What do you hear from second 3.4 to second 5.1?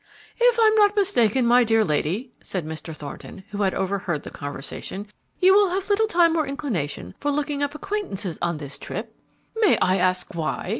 who had overheard the conversation,